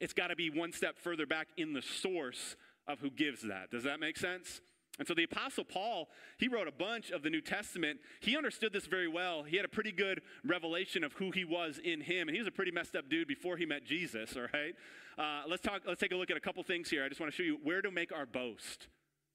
[0.00, 3.70] It's got to be one step further back in the source of who gives that.
[3.70, 4.60] Does that make sense?
[4.98, 7.98] And so the Apostle Paul, he wrote a bunch of the New Testament.
[8.20, 9.42] He understood this very well.
[9.42, 12.28] He had a pretty good revelation of who he was in him.
[12.28, 14.74] And he was a pretty messed up dude before he met Jesus, all right?
[15.18, 17.04] Uh, let's, talk, let's take a look at a couple things here.
[17.04, 18.86] I just want to show you where to make our boast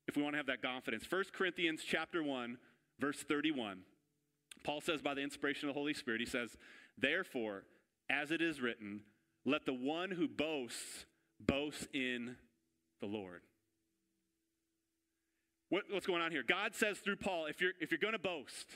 [0.08, 1.06] if we want to have that confidence.
[1.10, 2.58] 1 Corinthians chapter 1,
[3.00, 3.82] verse 31.
[4.64, 6.56] Paul says by the inspiration of the Holy Spirit, he says,
[6.98, 7.64] Therefore,
[8.10, 9.02] as it is written,
[9.46, 11.06] let the one who boasts
[11.40, 12.36] boast in
[13.02, 13.42] the Lord.
[15.70, 16.44] What, what's going on here?
[16.48, 18.68] God says through Paul if you're, if you're going to boast,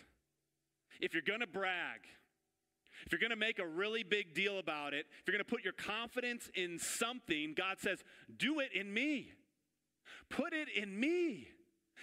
[1.01, 2.01] if you're going to brag,
[3.05, 5.49] if you're going to make a really big deal about it, if you're going to
[5.49, 8.03] put your confidence in something, God says,
[8.37, 9.31] do it in me.
[10.29, 11.47] Put it in me.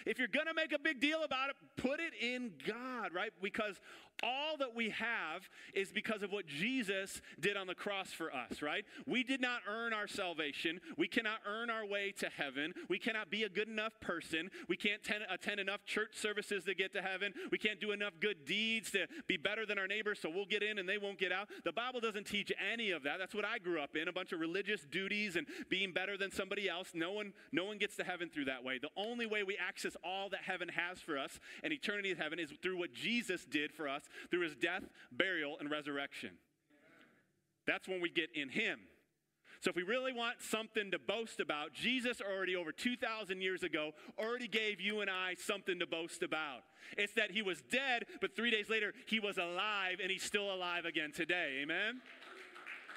[0.07, 3.33] If you're going to make a big deal about it, put it in God, right?
[3.43, 3.77] Because
[4.23, 8.63] all that we have is because of what Jesus did on the cross for us,
[8.63, 8.85] right?
[9.07, 10.81] We did not earn our salvation.
[10.97, 12.75] We cannot earn our way to heaven.
[12.89, 14.51] We cannot be a good enough person.
[14.69, 17.33] We can't ten- attend enough church services to get to heaven.
[17.51, 20.63] We can't do enough good deeds to be better than our neighbors so we'll get
[20.63, 21.49] in and they won't get out.
[21.65, 23.19] The Bible doesn't teach any of that.
[23.19, 26.31] That's what I grew up in, a bunch of religious duties and being better than
[26.31, 26.91] somebody else.
[26.95, 28.79] No one no one gets to heaven through that way.
[28.79, 32.39] The only way we access all that heaven has for us and eternity in heaven
[32.39, 36.31] is through what Jesus did for us through his death, burial, and resurrection.
[37.67, 38.81] That's when we get in him.
[39.61, 43.93] So, if we really want something to boast about, Jesus already over 2,000 years ago
[44.19, 46.63] already gave you and I something to boast about.
[46.97, 50.53] It's that he was dead, but three days later, he was alive and he's still
[50.53, 51.59] alive again today.
[51.63, 52.01] Amen?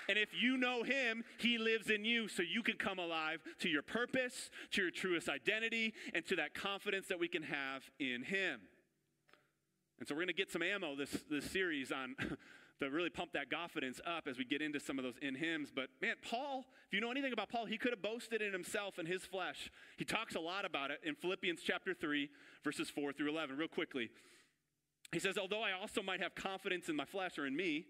[0.08, 3.70] And if you know him, he lives in you, so you can come alive to
[3.70, 8.24] your purpose, to your truest identity, and to that confidence that we can have in
[8.24, 8.62] him.
[10.04, 12.18] And so we're going to get some ammo this, this series on
[12.82, 15.70] to really pump that confidence up as we get into some of those in hymns.
[15.74, 18.98] But man, Paul, if you know anything about Paul, he could have boasted in himself
[18.98, 19.72] and his flesh.
[19.96, 22.30] He talks a lot about it in Philippians chapter 3,
[22.66, 24.10] verses 4 through 11, real quickly.
[25.14, 27.86] He says, Although I also might have confidence in my flesh or in me,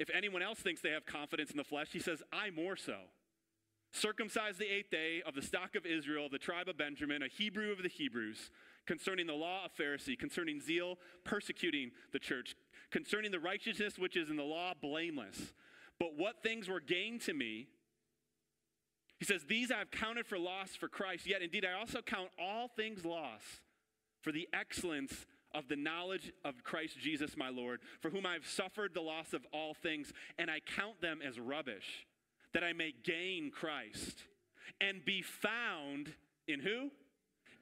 [0.00, 2.96] if anyone else thinks they have confidence in the flesh, he says, I more so.
[3.92, 7.70] Circumcised the eighth day of the stock of Israel, the tribe of Benjamin, a Hebrew
[7.70, 8.50] of the Hebrews,
[8.86, 12.54] concerning the law of Pharisee, concerning zeal, persecuting the church,
[12.90, 15.52] concerning the righteousness which is in the law, blameless.
[15.98, 17.68] But what things were gained to me,
[19.18, 22.28] he says, These I have counted for loss for Christ, yet indeed I also count
[22.38, 23.42] all things loss
[24.20, 28.46] for the excellence of the knowledge of Christ Jesus my Lord, for whom I have
[28.46, 32.06] suffered the loss of all things, and I count them as rubbish,
[32.52, 34.24] that I may gain Christ
[34.80, 36.14] and be found
[36.46, 36.90] in who?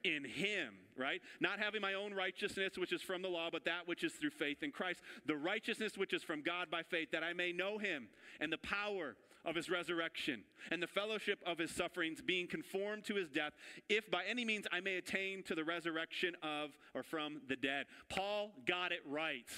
[0.05, 1.21] in him, right?
[1.39, 4.31] Not having my own righteousness, which is from the law, but that which is through
[4.31, 5.01] faith in Christ.
[5.25, 8.07] The righteousness which is from God by faith, that I may know him
[8.39, 13.15] and the power of his resurrection and the fellowship of his sufferings, being conformed to
[13.15, 13.53] his death,
[13.89, 17.85] if by any means I may attain to the resurrection of or from the dead.
[18.09, 19.49] Paul got it right.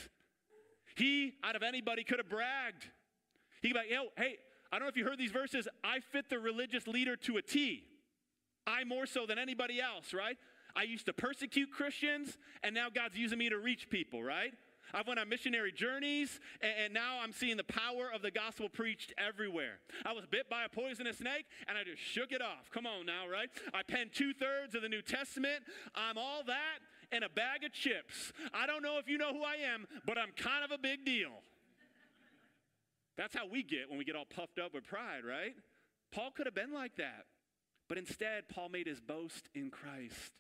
[0.96, 2.90] He, out of anybody, could have bragged.
[3.62, 4.38] He could be like, yo, hey,
[4.72, 5.68] I don't know if you heard these verses.
[5.84, 7.86] I fit the religious leader to a T.
[8.66, 10.38] I more so than anybody else, right?
[10.78, 14.54] I used to persecute Christians, and now God's using me to reach people, right?
[14.94, 19.12] I've went on missionary journeys, and, now I'm seeing the power of the gospel preached
[19.18, 19.80] everywhere.
[20.06, 22.70] I was bit by a poisonous snake, and I just shook it off.
[22.72, 23.50] Come on now, right?
[23.74, 25.64] I penned two thirds of the New Testament.
[25.96, 26.80] I'm all that
[27.12, 28.32] and a bag of chips.
[28.54, 31.04] I don't know if you know who I am, but I'm kind of a big
[31.06, 31.32] deal.
[33.18, 35.56] That's how we get when we get all puffed up with pride, right?
[36.12, 37.26] Paul could have been like that.
[37.90, 40.34] But instead, Paul made his boast in Christ.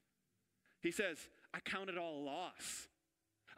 [0.82, 1.18] He says,
[1.54, 2.88] I count it all loss.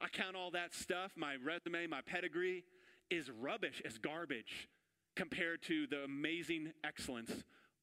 [0.01, 2.63] I count all that stuff, my resume, my pedigree,
[3.09, 4.69] is rubbish, is garbage
[5.15, 7.31] compared to the amazing excellence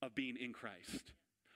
[0.01, 1.13] of being in Christ.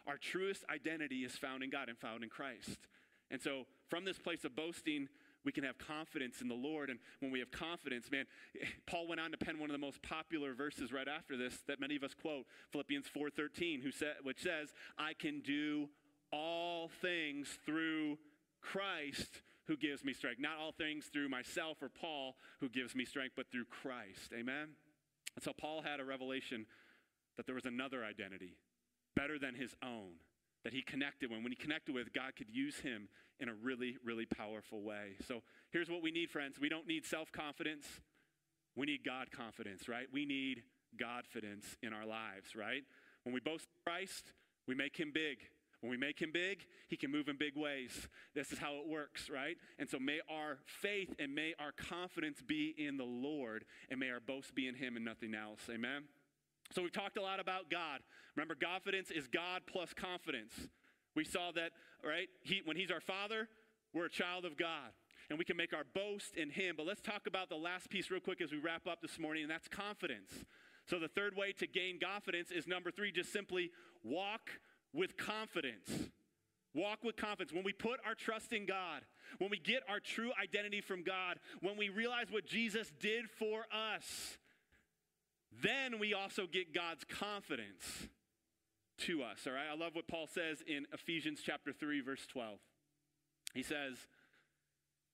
[0.06, 2.88] Our truest identity is found in God and found in Christ.
[3.30, 5.08] And so, from this place of boasting,
[5.44, 6.90] we can have confidence in the Lord.
[6.90, 8.26] And when we have confidence, man,
[8.86, 11.80] Paul went on to pen one of the most popular verses right after this that
[11.80, 15.88] many of us quote, Philippians 4:13, who said, which says, "I can do
[16.32, 18.18] all things through
[18.60, 20.40] Christ who gives me strength.
[20.40, 24.76] Not all things through myself or Paul who gives me strength, but through Christ." Amen.
[25.34, 26.66] And so Paul had a revelation
[27.36, 28.56] that there was another identity
[29.14, 30.12] better than his own
[30.64, 33.96] that he connected when when he connected with god could use him in a really
[34.04, 35.16] really powerful way.
[35.26, 36.58] So here's what we need friends.
[36.60, 37.86] We don't need self-confidence.
[38.76, 40.06] We need god confidence right?
[40.12, 40.62] We need
[40.98, 42.82] God godfidence in our lives right?
[43.22, 44.32] When we boast christ
[44.66, 45.38] we make him big
[45.80, 48.08] when we make him big, he can move in big ways.
[48.34, 49.56] This is how it works, right?
[49.78, 54.10] And so may our faith and may our confidence be in the Lord, and may
[54.10, 55.60] our boast be in him and nothing else.
[55.70, 56.04] Amen?
[56.72, 58.00] So we've talked a lot about God.
[58.36, 60.52] Remember, confidence is God plus confidence.
[61.16, 61.72] We saw that,
[62.04, 62.28] right?
[62.42, 63.48] He, when he's our father,
[63.92, 64.92] we're a child of God.
[65.30, 66.74] And we can make our boast in him.
[66.76, 69.42] But let's talk about the last piece real quick as we wrap up this morning,
[69.42, 70.44] and that's confidence.
[70.86, 73.70] So the third way to gain confidence is number three, just simply
[74.02, 74.50] walk
[74.92, 75.88] with confidence.
[76.74, 77.52] Walk with confidence.
[77.52, 79.02] When we put our trust in God,
[79.38, 83.66] when we get our true identity from God, when we realize what Jesus did for
[83.72, 84.38] us,
[85.62, 88.08] then we also get God's confidence
[88.98, 89.46] to us.
[89.46, 89.66] All right?
[89.70, 92.58] I love what Paul says in Ephesians chapter 3 verse 12.
[93.54, 94.06] He says,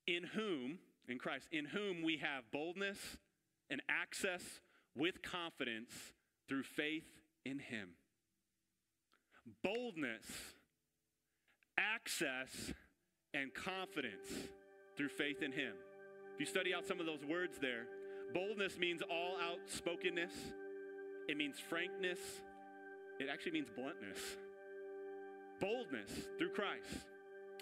[0.06, 3.16] "In whom, in Christ, in whom we have boldness
[3.70, 4.60] and access
[4.94, 6.12] with confidence
[6.48, 7.96] through faith in him."
[9.62, 10.26] Boldness,
[11.78, 12.72] access,
[13.34, 14.28] and confidence
[14.96, 15.72] through faith in Him.
[16.34, 17.86] If you study out some of those words there,
[18.34, 20.32] boldness means all outspokenness,
[21.28, 22.18] it means frankness,
[23.18, 24.18] it actually means bluntness.
[25.60, 27.06] Boldness through Christ.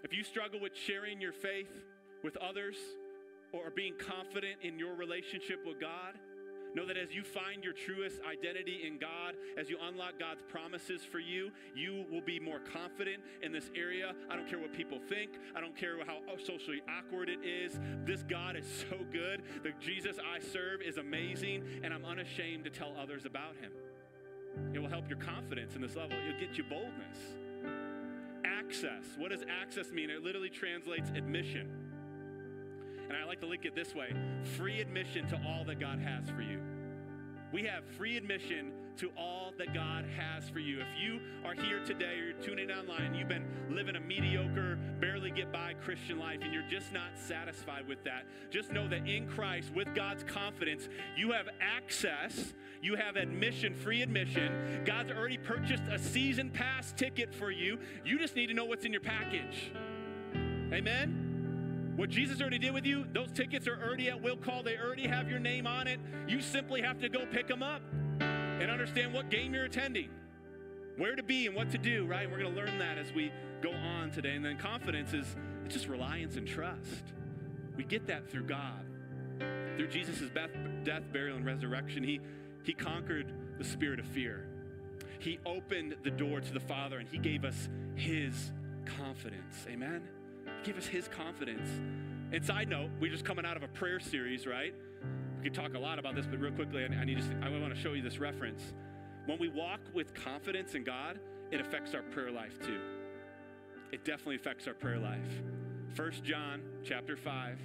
[0.02, 1.70] If you struggle with sharing your faith
[2.24, 2.76] with others
[3.52, 6.14] or being confident in your relationship with God,
[6.74, 11.02] Know that as you find your truest identity in God, as you unlock God's promises
[11.04, 14.12] for you, you will be more confident in this area.
[14.28, 17.78] I don't care what people think, I don't care how socially awkward it is.
[18.04, 19.42] This God is so good.
[19.62, 23.72] The Jesus I serve is amazing, and I'm unashamed to tell others about him.
[24.72, 27.18] It will help your confidence in this level, it'll get you boldness.
[28.44, 29.04] Access.
[29.16, 30.10] What does access mean?
[30.10, 31.68] It literally translates admission.
[33.08, 34.14] And I like to link it this way
[34.56, 36.60] free admission to all that God has for you.
[37.52, 40.80] We have free admission to all that God has for you.
[40.80, 45.30] If you are here today or you're tuning online, you've been living a mediocre, barely
[45.30, 49.28] get by Christian life, and you're just not satisfied with that, just know that in
[49.28, 54.82] Christ, with God's confidence, you have access, you have admission, free admission.
[54.84, 57.78] God's already purchased a season pass ticket for you.
[58.04, 59.72] You just need to know what's in your package.
[60.72, 61.23] Amen?
[61.96, 64.64] What Jesus already did with you, those tickets are already at will call.
[64.64, 66.00] They already have your name on it.
[66.26, 67.82] You simply have to go pick them up
[68.20, 70.10] and understand what game you're attending,
[70.96, 72.28] where to be and what to do, right?
[72.28, 74.34] We're going to learn that as we go on today.
[74.34, 77.12] And then confidence is it's just reliance and trust.
[77.76, 78.86] We get that through God.
[79.76, 80.30] Through Jesus'
[80.84, 82.20] death, burial, and resurrection, he,
[82.64, 84.46] he conquered the spirit of fear.
[85.20, 88.52] He opened the door to the Father and he gave us his
[88.84, 89.64] confidence.
[89.68, 90.02] Amen?
[90.64, 91.68] Give us his confidence.
[92.32, 94.74] And side note, we're just coming out of a prayer series, right?
[95.38, 97.74] We could talk a lot about this, but real quickly, I need to, I want
[97.74, 98.72] to show you this reference.
[99.26, 102.80] When we walk with confidence in God, it affects our prayer life too.
[103.92, 105.42] It definitely affects our prayer life.
[105.94, 107.58] 1 John chapter 5,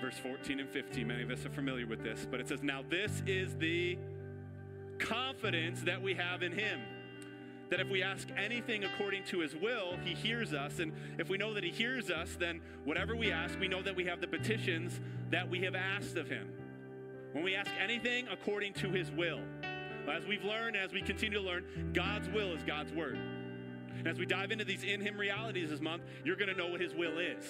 [0.00, 1.06] verse 14 and 15.
[1.06, 3.98] Many of us are familiar with this, but it says, Now this is the
[4.98, 6.80] confidence that we have in him
[7.70, 10.80] that if we ask anything according to his will, he hears us.
[10.80, 13.94] And if we know that he hears us, then whatever we ask, we know that
[13.94, 16.48] we have the petitions that we have asked of him.
[17.32, 19.40] When we ask anything according to his will,
[20.10, 23.18] as we've learned, as we continue to learn, God's will is God's word.
[24.00, 26.68] And as we dive into these in Him realities this month, you're going to know
[26.68, 27.44] what His will is.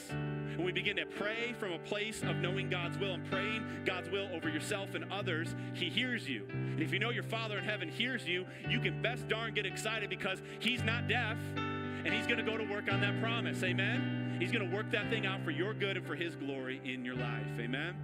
[0.56, 4.10] When we begin to pray from a place of knowing God's will and praying God's
[4.10, 6.46] will over yourself and others, He hears you.
[6.50, 9.64] And if you know your Father in heaven hears you, you can best darn get
[9.64, 13.62] excited because He's not deaf and He's going to go to work on that promise.
[13.62, 14.36] Amen?
[14.40, 17.04] He's going to work that thing out for your good and for His glory in
[17.04, 17.46] your life.
[17.60, 17.94] Amen?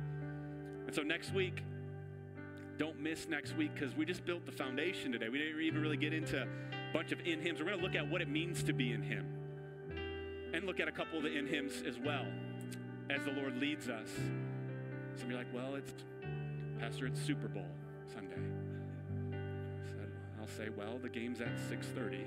[0.86, 1.62] And so next week,
[2.78, 5.28] don't miss next week because we just built the foundation today.
[5.30, 6.46] We didn't even really get into
[6.96, 7.60] bunch of in Hims.
[7.60, 9.26] We're going to look at what it means to be in Him
[10.54, 12.24] and look at a couple of the in Hims as well
[13.10, 14.08] as the Lord leads us.
[15.14, 15.92] Some of you are like, well, it's,
[16.80, 17.66] Pastor, it's Super Bowl
[18.14, 18.40] Sunday.
[20.40, 22.24] I'll say, well, the game's at 6.30.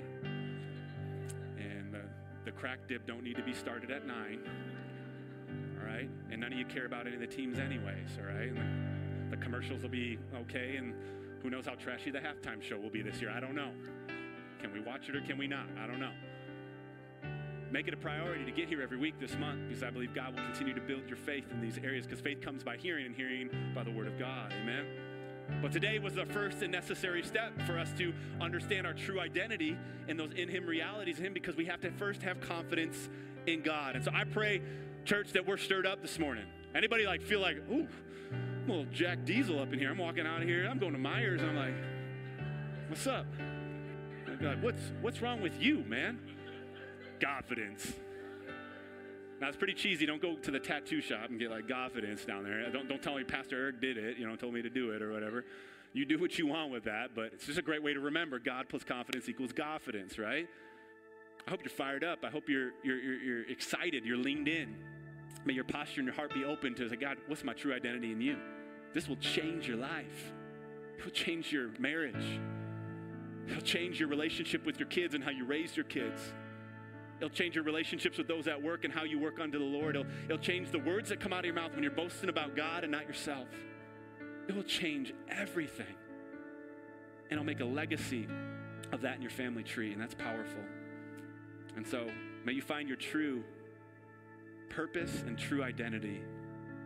[1.58, 2.02] And the,
[2.44, 4.40] the crack dip don't need to be started at 9.
[5.80, 6.08] All right?
[6.30, 8.52] And none of you care about any of the teams anyways, all right?
[9.30, 10.94] The commercials will be okay, and
[11.42, 13.32] who knows how trashy the halftime show will be this year.
[13.34, 13.72] I don't know.
[14.60, 15.66] Can we watch it or can we not?
[15.82, 16.12] I don't know.
[17.70, 20.34] Make it a priority to get here every week this month because I believe God
[20.34, 23.14] will continue to build your faith in these areas because faith comes by hearing and
[23.14, 24.52] hearing by the Word of God.
[24.60, 24.84] Amen.
[25.62, 29.76] But today was the first and necessary step for us to understand our true identity
[30.08, 33.08] in those in Him realities in Him because we have to first have confidence
[33.46, 33.94] in God.
[33.94, 34.62] And so I pray,
[35.04, 36.46] church, that we're stirred up this morning.
[36.74, 37.86] Anybody like feel like, ooh,
[38.32, 39.90] I'm a little Jack Diesel up in here.
[39.90, 40.68] I'm walking out of here.
[40.68, 41.40] I'm going to Myers.
[41.42, 41.74] I'm like,
[42.88, 43.26] what's up?
[44.48, 46.18] Like, what's what's wrong with you, man?
[47.20, 47.92] Confidence.
[49.40, 50.06] Now it's pretty cheesy.
[50.06, 52.70] Don't go to the tattoo shop and get like confidence down there.
[52.70, 54.18] Don't don't tell me Pastor Eric did it.
[54.18, 55.44] You know, told me to do it or whatever.
[55.92, 58.38] You do what you want with that, but it's just a great way to remember
[58.38, 60.46] God plus confidence equals confidence, right?
[61.46, 62.24] I hope you're fired up.
[62.24, 64.04] I hope you're you're you're, you're excited.
[64.04, 64.76] You're leaned in.
[65.44, 68.12] May your posture and your heart be open to say, God, what's my true identity
[68.12, 68.36] in you?
[68.92, 70.32] This will change your life.
[70.98, 72.38] It will change your marriage.
[73.50, 76.20] It'll change your relationship with your kids and how you raise your kids.
[77.18, 79.96] It'll change your relationships with those at work and how you work unto the Lord.
[79.96, 82.56] It'll, it'll change the words that come out of your mouth when you're boasting about
[82.56, 83.48] God and not yourself.
[84.48, 85.94] It will change everything.
[87.30, 88.26] And it'll make a legacy
[88.92, 90.62] of that in your family tree, and that's powerful.
[91.76, 92.08] And so,
[92.44, 93.44] may you find your true
[94.70, 96.22] purpose and true identity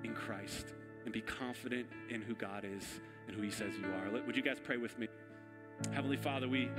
[0.02, 4.22] in Christ and be confident in who God is and who He says you are.
[4.22, 5.08] Would you guys pray with me?
[5.92, 6.70] Heavenly Father, we,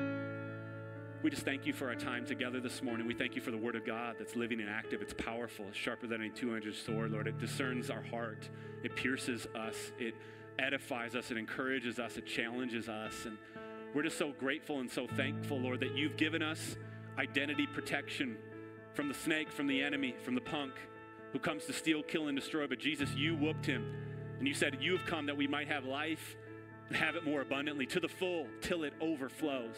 [1.21, 3.07] we just thank you for our time together this morning.
[3.07, 5.01] We thank you for the Word of God that's living and active.
[5.01, 7.27] It's powerful, it's sharper than a 200 sword, Lord.
[7.27, 8.49] It discerns our heart,
[8.83, 10.15] it pierces us, it
[10.59, 13.25] edifies us, it encourages us, it challenges us.
[13.25, 13.37] And
[13.93, 16.75] we're just so grateful and so thankful, Lord, that you've given us
[17.17, 18.37] identity protection
[18.93, 20.73] from the snake, from the enemy, from the punk
[21.33, 22.65] who comes to steal, kill, and destroy.
[22.65, 23.93] But Jesus, you whooped him.
[24.39, 26.37] And you said, You have come that we might have life
[26.87, 29.77] and have it more abundantly to the full till it overflows.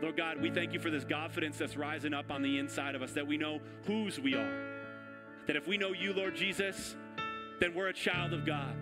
[0.00, 3.02] Lord God, we thank you for this confidence that's rising up on the inside of
[3.02, 4.68] us that we know whose we are.
[5.46, 6.94] That if we know you, Lord Jesus,
[7.58, 8.76] then we're a child of God.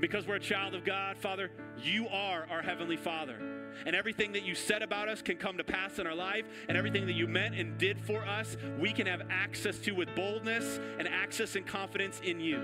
[0.00, 1.50] Because we're a child of God, Father,
[1.82, 3.38] you are our Heavenly Father.
[3.86, 6.76] And everything that you said about us can come to pass in our life, and
[6.76, 10.78] everything that you meant and did for us, we can have access to with boldness
[10.98, 12.60] and access and confidence in you.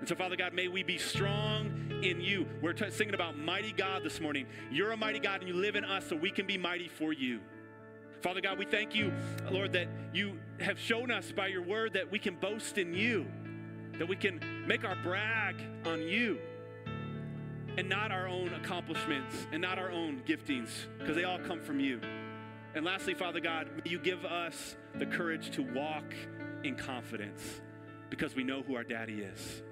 [0.00, 2.46] And so, Father God, may we be strong in you.
[2.62, 4.46] We're t- singing about mighty God this morning.
[4.70, 7.12] You're a mighty God, and you live in us, so we can be mighty for
[7.12, 7.40] you.
[8.22, 9.12] Father God, we thank you,
[9.50, 13.26] Lord, that you have shown us by your word that we can boast in you,
[13.98, 16.38] that we can make our brag on you
[17.76, 21.78] and not our own accomplishments and not our own giftings, because they all come from
[21.78, 22.00] you.
[22.74, 26.14] And lastly, Father God, you give us the courage to walk
[26.62, 27.60] in confidence
[28.10, 29.62] because we know who our daddy is.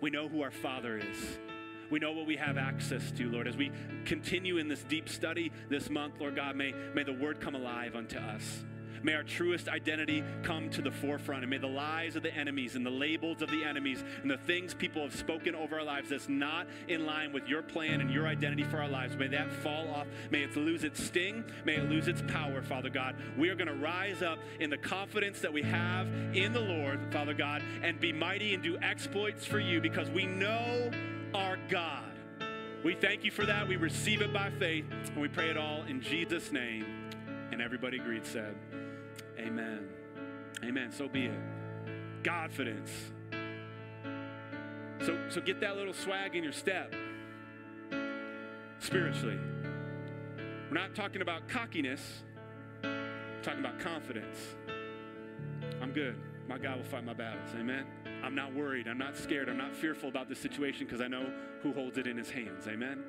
[0.00, 1.38] We know who our Father is.
[1.90, 3.48] We know what we have access to, Lord.
[3.48, 3.72] As we
[4.04, 7.96] continue in this deep study this month, Lord God, may, may the word come alive
[7.96, 8.64] unto us.
[9.02, 12.76] May our truest identity come to the forefront, and may the lies of the enemies
[12.76, 16.10] and the labels of the enemies and the things people have spoken over our lives
[16.10, 19.50] that's not in line with your plan and your identity for our lives, may that
[19.50, 20.06] fall off.
[20.30, 21.44] May it lose its sting.
[21.64, 23.16] May it lose its power, Father God.
[23.38, 27.00] We are going to rise up in the confidence that we have in the Lord,
[27.10, 30.90] Father God, and be mighty and do exploits for you because we know
[31.34, 32.04] our God.
[32.84, 33.68] We thank you for that.
[33.68, 36.86] We receive it by faith, and we pray it all in Jesus' name.
[37.52, 38.54] And everybody agreed, said,
[39.38, 39.88] Amen.
[40.64, 40.90] Amen.
[40.92, 41.40] So be it.
[42.24, 42.90] Confidence.
[45.04, 46.94] So, so get that little swag in your step
[48.78, 49.38] spiritually.
[50.68, 52.22] We're not talking about cockiness,
[52.82, 54.38] we're talking about confidence.
[55.80, 56.16] I'm good.
[56.48, 57.48] My God will fight my battles.
[57.58, 57.86] Amen.
[58.22, 58.86] I'm not worried.
[58.88, 59.48] I'm not scared.
[59.48, 62.66] I'm not fearful about this situation because I know who holds it in his hands.
[62.68, 63.02] Amen.